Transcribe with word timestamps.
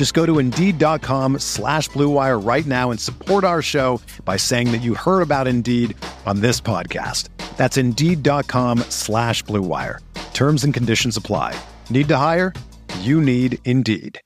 Just 0.00 0.14
go 0.14 0.24
to 0.24 0.38
Indeed.com 0.38 1.40
slash 1.40 1.90
BlueWire 1.90 2.42
right 2.42 2.64
now 2.64 2.90
and 2.90 2.98
support 2.98 3.44
our 3.44 3.60
show 3.60 4.00
by 4.24 4.38
saying 4.38 4.72
that 4.72 4.78
you 4.78 4.94
heard 4.94 5.20
about 5.20 5.46
Indeed 5.46 5.94
on 6.24 6.40
this 6.40 6.58
podcast. 6.58 7.28
That's 7.58 7.76
Indeed.com 7.76 8.78
slash 8.88 9.44
BlueWire. 9.44 9.98
Terms 10.32 10.64
and 10.64 10.72
conditions 10.72 11.18
apply. 11.18 11.54
Need 11.90 12.08
to 12.08 12.16
hire? 12.16 12.54
You 13.00 13.20
need 13.20 13.58
Indeed. 13.66 14.18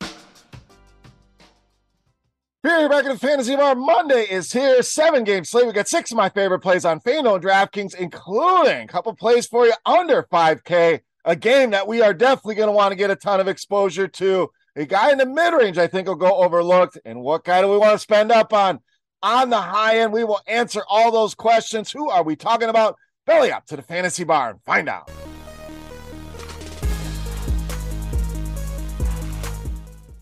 Here, 2.62 2.88
back 2.88 3.02
in 3.06 3.10
the 3.10 3.18
Fantasy 3.18 3.56
Bar. 3.56 3.74
Monday 3.74 4.28
is 4.30 4.52
here. 4.52 4.80
Seven 4.80 5.24
game 5.24 5.42
slate. 5.42 5.66
We 5.66 5.72
got 5.72 5.88
six 5.88 6.12
of 6.12 6.16
my 6.16 6.28
favorite 6.28 6.60
plays 6.60 6.84
on 6.84 7.00
FanDuel 7.00 7.34
and 7.34 7.44
DraftKings, 7.44 7.96
including 7.96 8.84
a 8.84 8.86
couple 8.86 9.12
plays 9.16 9.48
for 9.48 9.66
you 9.66 9.74
under 9.84 10.22
5K. 10.22 11.00
A 11.24 11.34
game 11.34 11.70
that 11.70 11.88
we 11.88 12.00
are 12.00 12.14
definitely 12.14 12.54
going 12.54 12.68
to 12.68 12.72
want 12.72 12.92
to 12.92 12.96
get 12.96 13.10
a 13.10 13.16
ton 13.16 13.40
of 13.40 13.48
exposure 13.48 14.06
to. 14.06 14.50
A 14.76 14.84
guy 14.84 15.12
in 15.12 15.18
the 15.18 15.26
mid 15.26 15.54
range, 15.54 15.78
I 15.78 15.86
think, 15.86 16.08
will 16.08 16.16
go 16.16 16.42
overlooked. 16.42 16.98
And 17.04 17.20
what 17.20 17.44
guy 17.44 17.60
do 17.60 17.68
we 17.68 17.78
want 17.78 17.92
to 17.92 17.98
spend 18.00 18.32
up 18.32 18.52
on? 18.52 18.80
On 19.22 19.48
the 19.48 19.60
high 19.60 20.00
end, 20.00 20.12
we 20.12 20.24
will 20.24 20.40
answer 20.48 20.82
all 20.88 21.12
those 21.12 21.32
questions. 21.32 21.92
Who 21.92 22.10
are 22.10 22.24
we 22.24 22.34
talking 22.34 22.68
about? 22.68 22.96
Belly 23.24 23.52
up 23.52 23.66
to 23.66 23.76
the 23.76 23.82
Fantasy 23.82 24.24
Bar 24.24 24.50
and 24.50 24.62
find 24.64 24.88
out. 24.88 25.08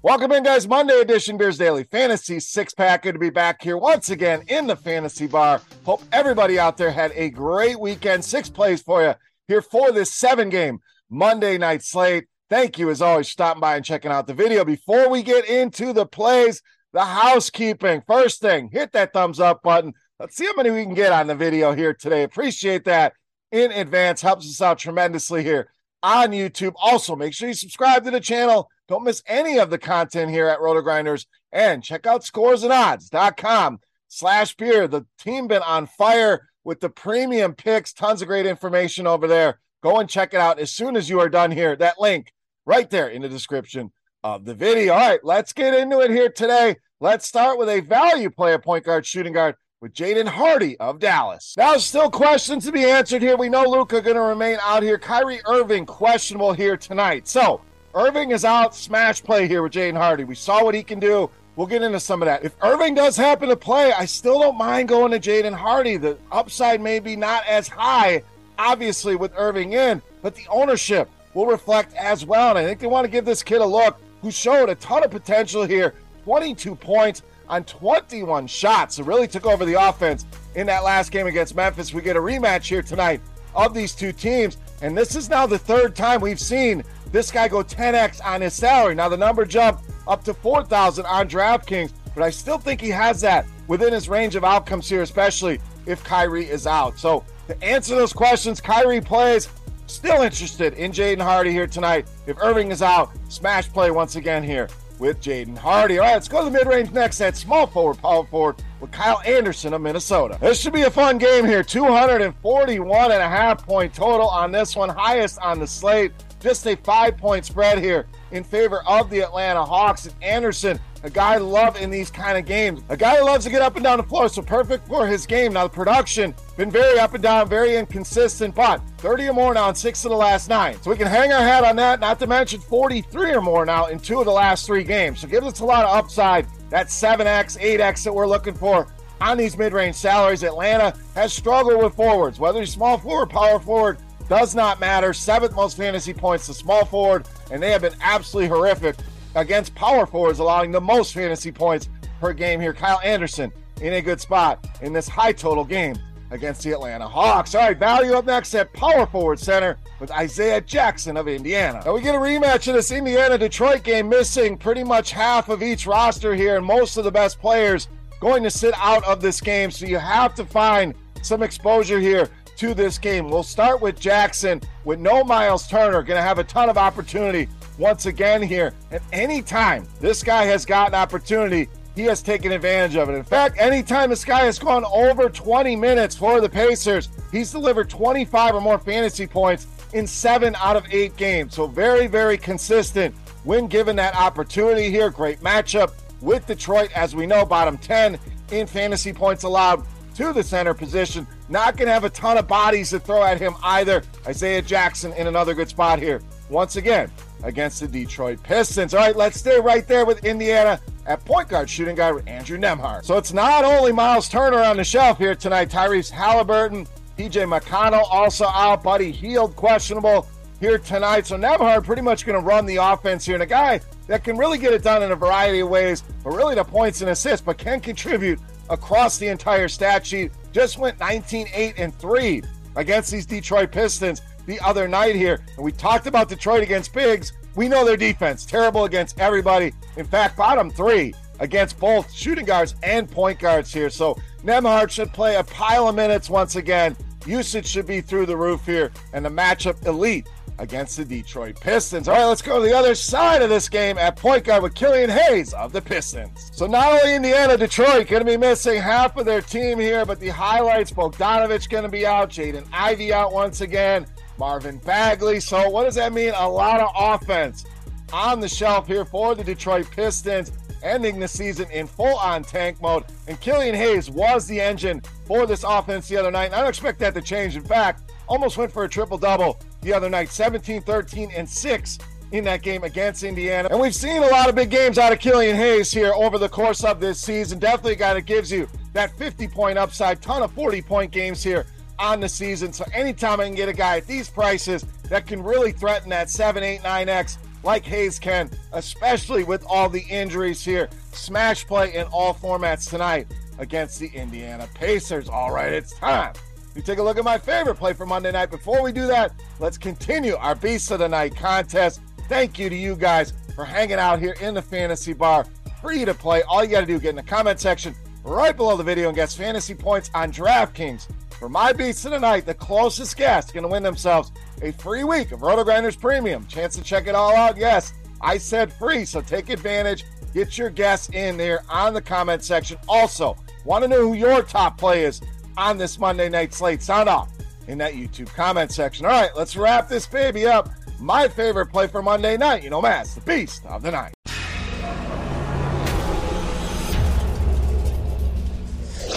Welcome 0.03 0.33
in, 0.33 0.43
guys. 0.43 0.69
Monday 0.69 1.01
edition 1.01 1.39
Beers 1.39 1.57
Daily 1.57 1.85
Fantasy 1.85 2.39
Six 2.39 2.75
Pack. 2.75 3.05
Good 3.05 3.15
to 3.15 3.19
be 3.19 3.31
back 3.31 3.63
here 3.63 3.79
once 3.79 4.11
again 4.11 4.43
in 4.49 4.67
the 4.67 4.77
Fantasy 4.77 5.29
Bar. 5.29 5.63
Hope 5.85 6.03
everybody 6.13 6.59
out 6.59 6.77
there 6.77 6.91
had 6.91 7.13
a 7.15 7.31
great 7.31 7.81
weekend. 7.81 8.23
Six 8.23 8.51
plays 8.51 8.83
for 8.83 9.03
you 9.03 9.15
here 9.49 9.63
for 9.63 9.93
this 9.93 10.13
seven 10.13 10.51
game 10.51 10.81
Monday 11.09 11.57
night 11.57 11.83
slate. 11.83 12.27
Thank 12.53 12.79
you, 12.79 12.91
as 12.91 13.01
always, 13.01 13.31
stopping 13.31 13.63
by 13.63 13.77
and 13.77 13.85
checking 13.85 14.11
out 14.11 14.27
the 14.27 14.35
video. 14.35 14.63
Before 14.63 15.09
we 15.09 15.23
get 15.23 15.49
into 15.49 15.95
the 15.95 16.05
plays, 16.05 16.61
the 16.93 17.03
housekeeping. 17.03 18.03
First 18.07 18.43
thing, 18.43 18.69
hit 18.71 18.93
that 18.93 19.15
thumbs 19.15 19.41
up 19.41 19.63
button. 19.63 19.95
Let's 20.21 20.37
see 20.37 20.45
how 20.45 20.53
many 20.59 20.71
we 20.71 20.85
can 20.85 20.93
get 20.93 21.13
on 21.13 21.29
the 21.29 21.35
video 21.35 21.73
here 21.73 21.95
today. 21.95 22.25
Appreciate 22.25 22.85
that 22.85 23.15
in 23.53 23.73
advance. 23.73 24.21
Helps 24.21 24.47
us 24.47 24.61
out 24.61 24.79
tremendously 24.79 25.43
here 25.43 25.71
on 26.03 26.33
YouTube. 26.33 26.75
Also, 26.77 27.17
make 27.17 27.33
sure 27.33 27.49
you 27.49 27.55
subscribe 27.55 28.05
to 28.05 28.11
the 28.11 28.21
channel. 28.21 28.69
Don't 28.87 29.05
miss 29.05 29.23
any 29.27 29.59
of 29.59 29.71
the 29.71 29.79
content 29.79 30.31
here 30.31 30.49
at 30.49 30.59
RotoGrinders. 30.59 31.25
And 31.53 31.83
check 31.83 32.07
out 32.07 32.23
scoresandodds.com 32.23 33.81
slash 34.09 34.55
beer. 34.57 34.87
The 34.87 35.07
team 35.19 35.47
been 35.47 35.63
on 35.63 35.87
fire 35.87 36.51
with 36.65 36.81
the 36.81 36.91
premium 36.91 37.55
picks. 37.55 37.95
Tons 37.95 38.21
of 38.21 38.29
great 38.29 38.45
information 38.45 39.07
over 39.07 39.27
there. 39.27 39.59
Go 39.83 40.01
and 40.01 40.09
check 40.11 40.35
it 40.35 40.41
out 40.41 40.59
as 40.59 40.71
soon 40.71 40.97
as 40.97 41.09
you 41.09 41.19
are 41.19 41.31
done 41.31 41.51
here. 41.51 41.75
That 41.77 41.99
link 41.99 42.31
right 42.67 42.89
there 42.91 43.09
in 43.09 43.23
the 43.23 43.29
description 43.29 43.93
of 44.25 44.45
the 44.45 44.55
video. 44.55 44.95
All 44.95 45.01
right, 45.01 45.21
let's 45.25 45.53
get 45.53 45.75
into 45.75 46.01
it 46.01 46.11
here 46.11 46.31
today. 46.31 46.77
Let's 47.01 47.27
start 47.27 47.59
with 47.59 47.69
a 47.69 47.81
value 47.81 48.31
play, 48.31 48.55
a 48.55 48.59
point 48.59 48.85
guard, 48.85 49.05
shooting 49.05 49.33
guard 49.33 49.57
with 49.81 49.93
Jaden 49.93 50.29
Hardy 50.29 50.79
of 50.79 51.01
Dallas. 51.01 51.55
Now, 51.57 51.77
still 51.79 52.09
questions 52.09 52.65
to 52.65 52.73
be 52.73 52.85
answered 52.85 53.21
here. 53.21 53.37
We 53.37 53.49
know 53.49 53.65
Luka 53.65 54.01
going 54.01 54.15
to 54.15 54.23
remain 54.23 54.59
out 54.63 54.85
here. 54.85 54.97
Kyrie 54.99 55.41
Irving 55.47 55.85
questionable 55.85 56.53
here 56.53 56.77
tonight. 56.77 57.27
So 57.27 57.61
Irving 57.95 58.31
is 58.31 58.45
out. 58.45 58.77
Smash 58.77 59.25
play 59.25 59.49
here 59.49 59.63
with 59.63 59.73
Jaden 59.73 59.97
Hardy. 59.97 60.23
We 60.23 60.37
saw 60.37 60.63
what 60.63 60.77
he 60.77 60.85
can 60.85 61.01
do. 61.01 61.29
We'll 61.57 61.67
get 61.67 61.83
into 61.83 61.99
some 62.01 62.23
of 62.23 62.27
that. 62.27 62.45
If 62.45 62.55
Irving 62.63 62.95
does 62.95 63.17
happen 63.17 63.49
to 63.49 63.57
play, 63.57 63.93
I 63.93 64.05
still 64.05 64.41
don't 64.41 64.57
mind 64.57 64.89
going 64.89 65.11
to 65.11 65.19
Jaden 65.19 65.53
Hardy. 65.53 65.97
The 65.97 66.17
upside 66.31 66.81
may 66.81 67.01
be 67.01 67.17
not 67.17 67.45
as 67.47 67.67
high, 67.67 68.23
obviously, 68.59 69.17
with 69.17 69.33
Irving 69.37 69.73
in, 69.73 70.01
but 70.23 70.37
the 70.37 70.47
ownership 70.49 71.11
will 71.35 71.47
reflect 71.47 71.95
as 71.95 72.25
well. 72.25 72.51
And 72.51 72.59
I 72.59 72.65
think 72.65 72.81
they 72.81 72.87
want 72.87 73.05
to 73.05 73.11
give 73.11 73.25
this 73.25 73.43
kid 73.43 73.61
a 73.61 73.67
look 73.67 74.01
who 74.21 74.31
showed 74.31 74.69
a 74.69 74.75
ton 74.77 75.05
of 75.05 75.11
potential 75.11 75.65
here 75.65 75.95
22 76.25 76.75
points 76.77 77.23
on 77.49 77.65
21 77.65 78.47
shots. 78.47 78.97
So 78.97 79.05
really 79.05 79.27
took 79.27 79.47
over 79.47 79.65
the 79.65 79.75
offense 79.75 80.25
in 80.55 80.67
that 80.69 80.85
last 80.85 81.11
game 81.11 81.27
against 81.27 81.55
Memphis. 81.55 81.93
We 81.93 82.03
get 82.03 82.17
a 82.17 82.21
rematch 82.21 82.65
here 82.65 82.83
tonight 82.83 83.21
of 83.55 83.75
these 83.75 83.95
two 83.95 84.13
teams. 84.13 84.57
And 84.81 84.97
this 84.97 85.15
is 85.15 85.29
now 85.29 85.47
the 85.47 85.59
third 85.59 85.95
time 85.95 86.21
we've 86.21 86.41
seen 86.41 86.83
this 87.11 87.31
guy 87.31 87.49
go 87.49 87.63
10x 87.63 88.25
on 88.25 88.41
his 88.41 88.55
salary. 88.55 88.95
Now 88.95 89.09
the 89.09 89.17
number 89.17 89.45
jumped 89.45 89.85
up 90.09 90.25
to 90.25 90.35
4,000 90.35 91.05
on 91.05 91.29
DraftKings, 91.29 91.93
but 92.15 92.23
I 92.23 92.31
still 92.31 92.59
think 92.59 92.81
he 92.81 92.89
has 92.89 93.21
that 93.21 93.47
within 93.69 93.93
his 93.93 94.09
range 94.09 94.35
of 94.35 94.45
outcomes 94.45 94.89
here, 94.89 95.03
especially 95.03 95.61
if 95.87 96.03
Kyrie 96.03 96.49
is 96.49 96.67
out. 96.67 96.99
So 96.99 97.25
to 97.49 97.63
answer 97.63 97.95
those 97.95 98.13
questions, 98.13 98.61
Kyrie 98.61 99.01
plays. 99.01 99.49
Still 99.87 100.23
interested 100.23 100.75
in 100.75 100.93
Jaden 100.93 101.21
Hardy 101.21 101.51
here 101.51 101.67
tonight. 101.67 102.09
If 102.27 102.39
Irving 102.39 102.71
is 102.71 102.83
out, 102.83 103.11
smash 103.29 103.69
play 103.73 103.91
once 103.91 104.17
again 104.17 104.43
here 104.43 104.69
with 104.99 105.21
Jaden 105.21 105.59
Hardy. 105.59 105.99
All 105.99 106.07
right, 106.07 106.15
let's 106.15 106.29
go 106.29 106.45
to 106.45 106.51
the 106.51 106.51
mid 106.51 106.67
range 106.67 106.93
next 106.93 107.21
at 107.21 107.37
small 107.37 107.67
forward, 107.67 107.99
power 107.99 108.25
forward 108.25 108.63
with 108.81 108.93
Kyle 108.93 109.21
Anderson 109.27 109.75
of 109.75 109.81
Minnesota. 109.81 110.39
This 110.41 110.61
should 110.61 110.73
be 110.73 110.83
a 110.83 110.91
fun 110.91 111.19
game 111.19 111.45
here. 111.45 111.63
241 111.63 113.11
and 113.11 113.21
a 113.21 113.29
half 113.29 113.67
point 113.67 113.93
total 113.93 114.29
on 114.29 114.53
this 114.53 114.77
one, 114.77 114.89
highest 114.89 115.41
on 115.41 115.59
the 115.59 115.67
slate. 115.67 116.13
Just 116.41 116.67
a 116.67 116.77
five 116.77 117.17
point 117.19 117.45
spread 117.45 117.79
here 117.79 118.07
in 118.31 118.45
favor 118.45 118.83
of 118.87 119.11
the 119.11 119.21
Atlanta 119.21 119.65
Hawks. 119.65 120.07
And 120.07 120.15
Anderson, 120.23 120.81
a 121.03 121.11
guy 121.11 121.35
I 121.35 121.39
love 121.39 121.77
in 121.77 121.91
these 121.91 122.11
kind 122.11 122.39
of 122.39 122.45
games, 122.45 122.83
a 122.89 122.97
guy 122.97 123.17
who 123.17 123.25
loves 123.25 123.45
to 123.45 123.51
get 123.51 123.63
up 123.63 123.77
and 123.77 123.85
down 123.85 123.99
the 123.99 124.05
floor. 124.05 124.29
So 124.29 124.43
perfect 124.43 124.87
for 124.87 125.07
his 125.07 125.27
game. 125.27 125.53
Now, 125.53 125.65
the 125.65 125.71
production 125.71 126.35
been 126.57 126.71
very 126.71 126.99
up 126.99 127.15
and 127.15 127.23
down, 127.23 127.49
very 127.49 127.77
inconsistent, 127.77 128.55
but 128.55 128.81
30 128.99 129.29
or 129.29 129.33
more 129.33 129.55
now 129.55 129.69
in 129.69 129.75
six 129.75 130.05
of 130.05 130.11
the 130.11 130.17
last 130.17 130.49
nine. 130.49 130.81
So 130.83 130.91
we 130.91 130.97
can 130.97 131.07
hang 131.07 131.33
our 131.33 131.43
hat 131.43 131.65
on 131.65 131.77
that, 131.77 132.01
not 132.01 132.19
to 132.21 132.27
mention 132.27 132.61
43 132.61 133.33
or 133.33 133.41
more 133.41 133.67
now 133.67 133.87
in 133.87 133.99
two 133.99 134.21
of 134.21 134.27
the 134.27 134.33
last 134.33 134.67
three 134.67 134.85
games. 134.85 135.21
So 135.21 135.29
gives 135.29 135.47
us 135.47 135.61
a 135.61 135.65
lot 135.65 135.85
of 135.85 135.91
upside. 135.91 136.47
That 136.71 136.87
7x, 136.87 137.61
8x 137.61 138.05
that 138.05 138.15
we're 138.15 138.27
looking 138.27 138.55
for 138.55 138.87
on 139.21 139.37
these 139.37 139.57
mid 139.57 139.73
range 139.73 139.97
salaries. 139.97 140.43
Atlanta 140.43 140.97
has 141.15 141.33
struggled 141.33 141.83
with 141.83 141.95
forwards, 141.95 142.39
whether 142.39 142.61
he's 142.61 142.73
small 142.73 142.97
forward, 142.97 143.29
power 143.29 143.61
forward, 143.61 143.99
does 144.29 144.55
not 144.55 144.81
matter. 144.81 145.13
Seventh 145.13 145.55
most 145.55 145.77
fantasy 145.77 146.15
points 146.15 146.47
to 146.47 146.55
small 146.55 146.85
forward, 146.85 147.29
and 147.51 147.63
they 147.63 147.71
have 147.71 147.83
been 147.83 147.95
absolutely 148.01 148.49
horrific 148.49 148.97
against 149.35 149.75
power 149.75 150.07
forwards, 150.07 150.39
allowing 150.39 150.71
the 150.71 150.81
most 150.81 151.15
fantasy 151.15 151.53
points 151.53 151.89
per 152.21 152.33
game 152.33 152.61
here. 152.61 152.73
Kyle 152.73 153.01
Anderson 153.03 153.53
in 153.81 153.95
a 153.95 154.03
good 154.03 154.21
spot 154.21 154.67
in 154.83 154.93
this 154.93 155.09
high 155.09 155.33
total 155.33 155.65
game 155.65 155.97
against 156.31 156.63
the 156.63 156.73
Atlanta 156.73 157.07
Hawks. 157.07 157.55
All 157.55 157.63
right, 157.63 157.77
value 157.77 158.15
up 158.15 158.25
next 158.25 158.55
at 158.55 158.73
power 158.73 159.07
forward 159.07 159.39
center 159.39 159.77
with 160.01 160.11
Isaiah 160.11 160.61
Jackson 160.61 161.17
of 161.17 161.29
Indiana. 161.29 161.83
Now 161.85 161.95
we 161.95 162.01
get 162.01 162.15
a 162.15 162.19
rematch 162.19 162.69
of 162.69 162.75
this 162.75 162.91
Indiana 162.91 163.37
Detroit 163.37 163.83
game, 163.83 164.09
missing 164.09 164.57
pretty 164.57 164.83
much 164.83 165.11
half 165.11 165.49
of 165.49 165.63
each 165.63 165.87
roster 165.87 166.35
here, 166.35 166.57
and 166.57 166.65
most 166.65 166.97
of 166.97 167.05
the 167.05 167.13
best 167.13 167.39
players 167.39 167.89
going 168.21 168.43
to 168.45 168.51
sit 168.51 168.73
out 168.79 169.05
of 169.05 169.21
this 169.21 169.41
game. 169.41 169.71
So 169.71 169.85
you 169.85 169.99
have 169.99 170.35
to 170.37 170.45
find 170.45 170.95
some 171.23 171.43
exposure 171.43 172.01
here 172.01 172.29
to 172.57 172.75
this 172.75 172.99
game. 172.99 173.29
We'll 173.29 173.43
start 173.43 173.83
with 173.83 173.99
Jackson 174.01 174.61
with 174.85 175.01
no 175.01 175.25
Miles 175.25 175.67
Turner, 175.67 176.03
going 176.03 176.19
to 176.19 176.23
have 176.23 176.39
a 176.39 176.45
ton 176.45 176.71
of 176.71 176.79
opportunity 176.79 177.49
once 177.83 178.07
again 178.07 178.41
here. 178.41 178.73
And 178.93 179.03
anytime 179.13 179.87
this 180.01 180.23
guy 180.23 180.45
has 180.45 180.65
got 180.65 180.89
an 180.89 180.95
opportunity, 180.95 181.69
he 181.97 182.03
has 182.05 182.23
taken 182.23 182.53
advantage 182.53 182.97
of 182.97 183.11
it. 183.11 183.15
In 183.15 183.25
fact, 183.25 183.59
anytime 183.59 184.09
this 184.09 184.25
guy 184.25 184.45
has 184.45 184.59
gone 184.59 184.85
over 184.85 185.29
20 185.29 185.75
minutes 185.77 186.17
for 186.17 186.41
the 186.41 186.49
Pacers, 186.49 187.09
he's 187.33 187.51
delivered 187.51 187.91
25 187.91 188.55
or 188.55 188.61
more 188.61 188.79
fantasy 188.79 189.27
points 189.27 189.67
in 189.93 190.07
seven 190.07 190.55
out 190.57 190.77
of 190.77 190.87
eight 190.91 191.17
games. 191.17 191.55
So 191.55 191.67
very, 191.67 192.07
very 192.07 192.39
consistent 192.39 193.15
when 193.45 193.67
given 193.67 193.97
that 193.97 194.15
opportunity 194.15 194.89
here. 194.89 195.11
Great 195.11 195.41
matchup 195.41 195.93
with 196.21 196.47
Detroit, 196.47 196.91
as 196.93 197.17
we 197.17 197.27
know, 197.27 197.45
bottom 197.45 197.77
10 197.77 198.17
in 198.53 198.67
fantasy 198.67 199.13
points 199.13 199.43
allowed 199.43 199.85
to 200.15 200.33
the 200.33 200.43
center 200.43 200.73
position. 200.73 201.27
Not 201.49 201.77
going 201.77 201.89
to 201.89 201.93
have 201.93 202.05
a 202.05 202.11
ton 202.11 202.39
of 202.39 202.47
bodies 202.47 202.91
to 202.91 203.01
throw 203.01 203.25
at 203.25 203.41
him 203.41 203.55
either. 203.63 204.03
Isaiah 204.27 204.63
Jackson 204.63 205.13
in 205.15 205.27
another 205.27 205.53
good 205.53 205.69
spot 205.69 205.99
here. 205.99 206.23
Once 206.49 206.77
again, 206.77 207.11
against 207.43 207.81
the 207.81 207.89
Detroit 207.89 208.43
Pistons. 208.43 208.95
All 208.95 209.01
right, 209.01 209.17
let's 209.17 209.39
stay 209.39 209.61
right 209.61 209.87
there 209.87 210.05
with 210.05 210.25
Indiana 210.25 210.81
at 211.07 211.25
point 211.25 211.49
guard, 211.49 211.69
shooting 211.69 211.97
guard 211.97 212.15
with 212.15 212.29
Andrew 212.29 212.59
Nembhard. 212.59 213.05
So 213.05 213.17
it's 213.19 213.33
not 213.33 213.65
only 213.65 213.93
Miles 213.93 214.29
Turner 214.29 214.63
on 214.63 214.77
the 214.77 214.85
shelf 214.85 215.19
here 215.19 215.35
tonight, 215.35 215.69
Tyrese 215.69 216.11
Halliburton, 216.11 216.87
TJ 217.19 217.61
McConnell 217.61 218.07
also 218.11 218.47
out, 218.47 218.83
Buddy 218.83 219.11
Hield 219.11 219.57
questionable 219.57 220.29
here 220.61 220.79
tonight. 220.79 221.27
So 221.27 221.37
Nembhard 221.37 221.85
pretty 221.85 222.03
much 222.03 222.25
going 222.25 222.39
to 222.39 222.47
run 222.47 222.67
the 222.67 222.77
offense 222.77 223.27
here. 223.27 223.35
And 223.35 223.43
a 223.43 223.47
guy 223.47 223.81
that 224.07 224.23
can 224.23 224.37
really 224.37 224.59
get 224.59 224.73
it 224.73 224.83
done 224.83 225.03
in 225.03 225.11
a 225.11 225.17
variety 225.17 225.61
of 225.61 225.69
ways, 225.69 226.05
but 226.23 226.31
really 226.31 226.55
the 226.55 226.65
points 226.65 227.01
and 227.01 227.11
assists, 227.11 227.45
but 227.45 227.59
can 227.59 227.81
contribute 227.81 228.39
across 228.71 229.19
the 229.19 229.27
entire 229.27 229.69
stat 229.69 230.07
sheet. 230.07 230.31
Just 230.53 230.79
went 230.79 230.99
19, 231.01 231.49
8, 231.53 231.75
and 231.79 231.95
3 231.99 232.43
against 232.77 233.11
these 233.11 233.27
Detroit 233.27 233.73
Pistons 233.73 234.23
the 234.47 234.61
other 234.61 234.89
night 234.89 235.15
here. 235.15 235.41
And 235.57 235.65
we 235.65 235.73
talked 235.73 236.07
about 236.07 236.29
Detroit 236.29 236.63
against 236.63 236.93
Bigs. 236.93 237.33
We 237.55 237.69
know 237.69 237.85
their 237.85 237.97
defense, 237.97 238.47
terrible 238.47 238.85
against 238.85 239.21
everybody. 239.21 239.73
In 239.97 240.07
fact, 240.07 240.37
bottom 240.37 240.71
three 240.71 241.15
against 241.41 241.79
both 241.79 242.13
shooting 242.13 242.47
guards 242.47 242.75
and 242.83 243.11
point 243.11 243.39
guards 243.39 243.73
here. 243.73 243.91
So 243.91 244.17
Nembhard 244.45 244.91
should 244.91 245.13
play 245.13 245.37
a 245.37 245.45
pile 245.45 245.89
of 245.89 245.95
minutes 245.95 246.31
once 246.31 246.57
again. 246.57 246.97
Usage 247.27 247.67
should 247.67 247.87
be 247.87 248.01
through 248.01 248.27
the 248.27 248.37
roof 248.37 248.67
here, 248.67 248.91
and 249.13 249.25
the 249.25 249.31
matchup 249.31 249.87
elite 249.87 250.29
against 250.59 250.97
the 250.97 251.05
Detroit 251.05 251.59
Pistons. 251.61 252.09
All 252.09 252.15
right, 252.15 252.25
let's 252.25 252.43
go 252.43 252.61
to 252.61 252.69
the 252.69 252.77
other 252.77 252.95
side 252.95 253.43
of 253.43 253.49
this 253.49 253.69
game 253.69 253.99
at 253.99 254.17
point 254.17 254.45
guard 254.45 254.63
with 254.63 254.75
Killian 254.75 255.11
Hayes 255.11 255.53
of 255.55 255.73
the 255.73 255.81
Pistons. 255.81 256.51
So 256.53 256.67
not 256.67 256.93
only 256.93 257.15
Indiana, 257.15 257.57
Detroit 257.57 258.09
going 258.09 258.25
to 258.25 258.31
be 258.31 258.37
missing 258.37 258.81
half 258.81 259.17
of 259.17 259.25
their 259.25 259.41
team 259.41 259.79
here, 259.79 260.05
but 260.05 260.21
the 260.21 260.29
highlights, 260.29 260.93
Bogdanovich 260.93 261.69
going 261.69 261.85
to 261.85 261.91
be 261.91 262.07
out, 262.07 262.31
Jaden 262.31 262.67
Ivey 262.73 263.13
out 263.13 263.33
once 263.33 263.61
again, 263.61 264.07
Marvin 264.43 264.79
Bagley. 264.79 265.39
So 265.39 265.69
what 265.71 265.85
does 265.85 265.95
that 265.95 266.13
mean? 266.13 266.33
A 266.37 266.49
lot 266.49 266.81
of 266.81 266.91
offense 266.97 267.65
on 268.13 268.41
the 268.41 268.49
shelf 268.49 268.89
here 268.89 269.05
for 269.05 269.37
the 269.37 269.45
Detroit 269.45 269.89
Pistons 269.93 270.51
ending 270.83 271.21
the 271.21 271.29
season 271.29 271.71
in 271.71 271.87
full 271.87 272.17
on 272.19 272.43
tank 272.43 272.83
mode. 272.83 273.05
And 273.29 273.41
Killian 273.41 273.77
Hayes 273.77 274.11
was 274.11 274.49
the 274.49 274.61
engine 274.61 275.01
for 275.27 275.47
this 275.47 275.63
offense 275.63 276.09
the 276.09 276.17
other 276.17 276.33
night. 276.33 276.47
And 276.47 276.57
I 276.57 276.59
don't 276.59 276.71
expect 276.71 276.99
that 276.99 277.15
to 277.15 277.23
change. 277.23 277.55
In 277.55 277.63
fact, 277.63 278.11
almost 278.27 278.57
went 278.57 278.73
for 278.73 278.83
a 278.83 278.89
triple 278.89 279.17
double 279.17 279.61
the 279.81 279.95
other 279.95 280.11
night 280.11 280.29
17, 280.29 280.83
13, 280.83 281.31
and 281.37 281.49
6 281.49 281.99
in 282.33 282.43
that 282.43 282.63
game 282.63 282.83
against 282.83 283.23
Indiana. 283.23 283.69
And 283.71 283.79
we've 283.79 283.95
seen 283.95 284.25
a 284.25 284.27
lot 284.27 284.49
of 284.49 284.57
big 284.57 284.71
games 284.71 284.99
out 284.99 285.13
of 285.13 285.21
Killian 285.21 285.55
Hayes 285.55 285.93
here 285.93 286.15
over 286.15 286.37
the 286.37 286.49
course 286.49 286.83
of 286.83 286.99
this 286.99 287.21
season. 287.21 287.61
Definitely 287.61 287.95
guy 287.95 288.15
that 288.15 288.23
gives 288.23 288.51
you 288.51 288.67
that 288.93 289.17
50 289.17 289.47
point 289.47 289.79
upside, 289.79 290.21
ton 290.21 290.43
of 290.43 290.51
40 290.51 290.83
point 290.83 291.13
games 291.13 291.45
here 291.45 291.65
on 292.03 292.21
the 292.21 292.29
season. 292.29 292.73
So 292.73 292.85
anytime 292.93 293.41
I 293.41 293.45
can 293.45 293.55
get 293.55 293.69
a 293.69 293.73
guy 293.73 293.99
at 293.99 294.07
these 294.07 294.29
prices 294.29 294.85
that 295.09 295.27
can 295.27 295.43
really 295.43 295.73
threaten 295.73 296.11
that 296.11 296.29
7, 296.29 296.63
8, 296.63 296.81
9X 296.81 297.39
like 297.63 297.85
Hayes 297.85 298.19
can, 298.19 298.51
especially 298.73 299.45
with 299.45 299.65
all 299.69 299.89
the 299.89 300.03
injuries 300.11 300.65
here. 300.65 300.91
Smash 301.13 301.67
play 301.67 301.95
in 301.95 302.07
all 302.09 302.35
formats 302.35 302.91
tonight 302.91 303.29
against 303.59 304.01
the 304.01 304.09
Indiana 304.09 304.69
Pacers. 304.75 305.29
All 305.29 305.53
right, 305.53 305.73
it's 305.73 305.97
time 305.97 306.35
you 306.75 306.83
take 306.83 306.99
a 306.99 307.03
look 307.03 307.19
at 307.19 307.25
my 307.25 307.39
favorite 307.39 307.77
play 307.77 307.93
for 307.93 308.07
Monday 308.07 308.33
night. 308.33 308.51
Before 308.51 308.83
we 308.83 308.93
do 308.93 309.07
that, 309.07 309.33
let's 309.59 309.77
continue 309.77 310.37
our 310.37 310.55
Beast 310.55 310.91
of 310.91 311.01
the 311.01 311.09
Night 311.09 311.37
contest. 311.37 312.01
Thank 312.29 312.59
you 312.59 312.71
to 312.71 312.77
you 312.77 312.97
guys 312.97 313.33
for 313.55 313.65
hanging 313.65 313.99
out 313.99 314.19
here 314.19 314.35
in 314.41 314.55
the 314.55 314.63
fantasy 314.63 315.13
bar. 315.13 315.47
Free 315.83 316.05
to 316.05 316.15
play. 316.15 316.43
All 316.43 316.65
you 316.65 316.71
got 316.71 316.81
to 316.81 316.87
do, 316.87 316.99
get 316.99 317.11
in 317.11 317.17
the 317.17 317.23
comment 317.23 317.61
section 317.61 317.95
right 318.25 318.57
below 318.57 318.77
the 318.77 318.85
video 318.85 319.09
and 319.09 319.17
get 319.17 319.31
fantasy 319.31 319.75
points 319.75 320.11
on 320.15 320.33
DraftKings. 320.33 321.09
For 321.43 321.49
my 321.49 321.73
Beast 321.73 322.05
of 322.05 322.13
the 322.13 322.21
Night, 322.21 322.47
the 322.47 322.55
closest 322.55 323.17
guest 323.17 323.53
going 323.53 323.65
to 323.65 323.69
win 323.69 323.83
themselves 323.83 324.31
a 324.63 324.71
free 324.71 325.03
week 325.03 325.33
of 325.33 325.41
RotoGrinders 325.41 326.01
Premium. 326.01 326.47
Chance 326.47 326.77
to 326.77 326.85
check 326.85 327.09
it 327.09 327.17
all 327.17 327.35
out. 327.35 327.57
Yes, 327.57 327.95
I 328.21 328.39
said 328.39 328.73
free, 328.73 329.05
so 329.05 329.21
take 329.21 329.49
advantage. 329.49 330.05
Get 330.33 330.57
your 330.57 330.71
guess 330.71 331.09
in 331.09 331.37
there 331.37 331.65
on 331.69 331.95
the 331.95 332.01
comment 332.01 332.45
section. 332.45 332.79
Also, 332.87 333.37
want 333.65 333.83
to 333.83 333.89
know 333.89 334.03
who 334.03 334.15
your 334.15 334.45
top 334.45 334.79
play 334.79 335.03
is 335.05 335.21
on 335.57 335.79
this 335.79 335.99
Monday 335.99 336.29
night 336.29 336.55
slate. 336.55 336.81
Sound 336.81 337.09
off 337.09 337.33
in 337.67 337.77
that 337.79 337.95
YouTube 337.95 338.29
comment 338.29 338.71
section. 338.71 339.05
All 339.05 339.11
right, 339.11 339.35
let's 339.35 339.57
wrap 339.57 339.89
this 339.89 340.07
baby 340.07 340.47
up. 340.47 340.69
My 341.01 341.27
favorite 341.27 341.73
play 341.73 341.89
for 341.89 342.05
Monday 342.05 342.37
night, 342.37 342.63
you 342.63 342.71
know, 342.71 342.81
Mass, 342.81 343.17
the 343.17 343.21
beast 343.21 343.67
of 343.67 343.83
the 343.83 343.91
night. 343.91 344.15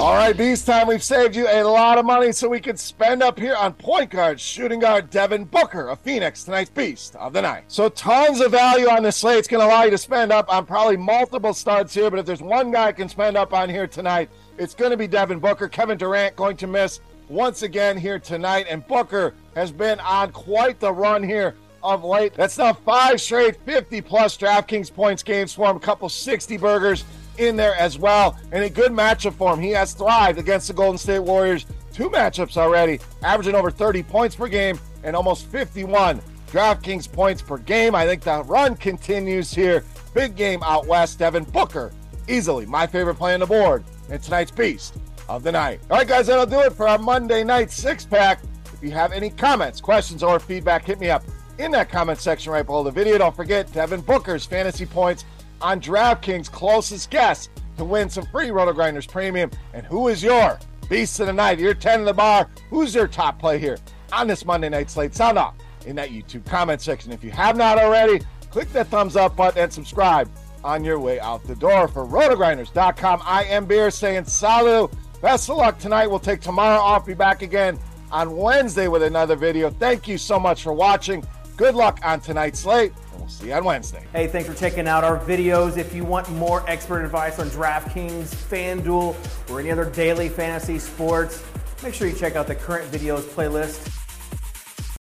All 0.06 0.14
right, 0.14 0.38
Beast 0.38 0.68
time. 0.68 0.86
We've 0.86 1.02
saved 1.02 1.36
you 1.36 1.48
a 1.48 1.64
lot 1.64 1.98
of 1.98 2.06
money 2.06 2.32
so 2.32 2.48
we 2.48 2.60
can 2.60 2.78
spend 2.78 3.24
up 3.24 3.40
here 3.40 3.56
on 3.56 3.74
point 3.74 4.12
guard, 4.12 4.40
shooting 4.40 4.80
guard 4.80 5.10
Devin 5.10 5.46
Booker 5.46 5.88
of 5.90 5.98
Phoenix, 5.98 6.44
tonight's 6.44 6.70
Beast 6.70 7.16
of 7.16 7.34
the 7.34 7.42
Night. 7.42 7.64
So, 7.70 7.90
tons 7.90 8.40
of 8.40 8.52
value 8.52 8.88
on 8.88 9.02
this 9.02 9.18
slate. 9.18 9.40
It's 9.40 9.48
going 9.48 9.62
to 9.62 9.66
allow 9.66 9.82
you 9.82 9.90
to 9.90 9.98
spend 9.98 10.32
up 10.32 10.48
on 10.54 10.68
probably 10.68 10.96
multiple 10.96 11.56
starts 11.56 11.92
here, 11.92 12.12
but 12.12 12.20
if 12.20 12.26
there's 12.28 12.44
one 12.44 12.70
guy 12.70 12.90
I 12.90 12.92
can 12.92 13.10
spend 13.10 13.36
up 13.36 13.52
on 13.52 13.68
here 13.68 13.88
tonight, 13.88 14.30
it's 14.60 14.76
going 14.76 14.92
to 14.92 14.98
be 14.98 15.08
Devin 15.08 15.40
Booker. 15.40 15.68
Kevin 15.68 15.98
Durant 15.98 16.36
going 16.36 16.58
to 16.58 16.68
miss 16.68 17.00
once 17.28 17.64
again 17.64 17.98
here 17.98 18.20
tonight, 18.20 18.68
and 18.70 18.86
Booker 18.86 19.34
has 19.56 19.72
been 19.72 20.00
on 20.02 20.32
quite 20.34 20.80
the 20.80 20.94
run 20.94 21.24
here 21.24 21.56
of 21.82 22.04
late. 22.04 22.36
That's 22.36 22.60
now 22.60 22.74
five 22.74 23.20
straight 23.20 23.56
50 23.66 24.02
plus 24.02 24.38
DraftKings 24.38 24.94
points 24.94 25.24
games 25.24 25.52
for 25.52 25.68
him, 25.68 25.78
a 25.78 25.80
couple 25.80 26.10
60 26.10 26.58
burgers 26.58 27.06
in 27.38 27.56
there 27.56 27.76
as 27.76 27.98
well, 27.98 28.38
and 28.52 28.64
a 28.64 28.70
good 28.70 28.92
matchup 28.92 29.34
for 29.34 29.54
him. 29.54 29.60
He 29.60 29.72
has 29.72 29.94
thrived 29.94 30.40
against 30.40 30.68
the 30.68 30.74
Golden 30.74 30.98
State 30.98 31.20
Warriors, 31.20 31.66
two 31.94 32.10
matchups 32.10 32.58
already, 32.58 33.00
averaging 33.24 33.56
over 33.56 33.72
30 33.72 34.04
points 34.04 34.36
per 34.36 34.48
game 34.48 34.80
and 35.04 35.16
almost 35.16 35.46
51 35.48 36.22
DraftKings 36.52 37.12
points 37.12 37.42
per 37.42 37.58
game. 37.58 37.96
I 37.96 38.06
think 38.06 38.22
the 38.24 38.44
run 38.44 38.76
continues 38.76 39.54
here. 39.54 39.84
Big 40.14 40.36
game 40.36 40.64
out 40.64 40.88
west. 40.88 41.20
Devin 41.20 41.44
Booker, 41.46 41.92
easily 42.28 42.66
my 42.66 42.88
favorite 42.88 43.16
play 43.16 43.34
on 43.34 43.42
the 43.42 43.46
board 43.46 43.84
and 44.10 44.22
tonight's 44.22 44.52
Beast 44.52 44.96
of 45.28 45.44
the 45.44 45.52
Night. 45.52 45.80
All 45.90 45.98
right, 45.98 46.08
guys, 46.08 46.28
that'll 46.28 46.46
do 46.46 46.60
it 46.62 46.74
for 46.74 46.88
our 46.88 46.98
Monday 46.98 47.44
night 47.44 47.72
six 47.72 48.06
pack. 48.06 48.40
If 48.74 48.84
you 48.84 48.92
have 48.92 49.12
any 49.12 49.30
comments, 49.30 49.82
questions, 49.82 50.24
or 50.24 50.40
feedback, 50.40 50.86
hit 50.86 51.00
me 51.00 51.10
up 51.10 51.24
in 51.58 51.72
that 51.72 51.90
comment 51.90 52.20
section 52.20 52.52
right 52.52 52.66
below 52.66 52.84
the 52.84 52.92
video. 52.92 53.18
Don't 53.18 53.36
forget 53.36 53.72
Devin 53.72 54.02
Booker's 54.02 54.46
fantasy 54.46 54.86
points 54.86 55.26
on 55.62 55.80
DraftKings 55.80 56.52
closest 56.52 57.10
guess 57.10 57.50
to 57.78 57.86
win 57.86 58.10
some 58.10 58.26
free 58.28 58.48
RotoGrinders 58.48 59.10
Premium. 59.10 59.52
And 59.74 59.86
who 59.86 60.08
is 60.08 60.24
your 60.24 60.60
Beast 60.90 61.20
of 61.20 61.28
the 61.28 61.34
Night? 61.34 61.60
You're 61.60 61.74
10 61.74 62.02
in 62.02 62.06
the 62.06 62.14
bar. 62.14 62.50
Who's 62.70 62.96
your 62.96 63.08
top 63.08 63.40
play 63.40 63.60
here 63.60 63.78
on 64.12 64.28
this 64.28 64.46
Monday 64.46 64.70
night 64.70 64.90
slate? 64.90 65.16
Sound 65.16 65.38
off 65.38 65.56
in 65.86 65.96
that 65.96 66.10
YouTube 66.10 66.46
comment 66.46 66.82
section. 66.82 67.12
If 67.12 67.24
you 67.24 67.32
have 67.32 67.58
not 67.58 67.78
already, 67.78 68.24
click 68.50 68.72
that 68.74 68.88
thumbs 68.88 69.16
up 69.16 69.36
button 69.36 69.64
and 69.64 69.74
subscribe 69.74 70.30
on 70.64 70.84
your 70.84 71.00
way 71.00 71.20
out 71.20 71.44
the 71.46 71.56
door. 71.56 71.88
For 71.88 72.06
rotogrinders.com, 72.06 73.22
I 73.24 73.44
am 73.46 73.66
Beer 73.66 73.92
saying 73.92 74.26
salut. 74.26 74.92
Best 75.22 75.50
of 75.50 75.58
luck 75.58 75.80
tonight. 75.80 76.08
We'll 76.08 76.20
take 76.20 76.42
tomorrow 76.42 76.80
off. 76.80 77.06
Be 77.06 77.14
back 77.14 77.42
again 77.42 77.80
on 78.12 78.36
Wednesday 78.36 78.88
with 78.88 79.04
another 79.04 79.36
video. 79.36 79.70
Thank 79.70 80.08
you 80.08 80.18
so 80.18 80.40
much 80.40 80.64
for 80.64 80.74
watching. 80.74 81.24
Good 81.58 81.76
luck 81.76 82.00
on 82.04 82.20
tonight's 82.20 82.60
slate, 82.60 82.92
and 83.16 83.22
we'll 83.22 83.30
see 83.30 83.48
you 83.48 83.54
on 83.54 83.64
Wednesday. 83.64 84.06
Hey, 84.12 84.28
thanks 84.28 84.48
for 84.48 84.56
checking 84.56 84.88
out 84.88 85.04
our 85.04 85.20
videos. 85.20 85.78
If 85.78 85.96
you 85.96 86.04
want 86.04 86.30
more 86.32 86.68
expert 86.70 87.04
advice 87.04 87.40
on 87.40 87.48
DraftKings, 87.50 88.36
FanDuel, 88.36 89.16
or 89.50 89.60
any 89.60 89.72
other 89.72 89.90
daily 89.90 90.30
fantasy 90.30 90.80
sports, 90.80 91.44
make 91.84 91.94
sure 91.94 92.08
you 92.08 92.16
check 92.16 92.36
out 92.36 92.48
the 92.48 92.56
current 92.56 92.92
videos 92.92 93.22
playlist 93.22 94.05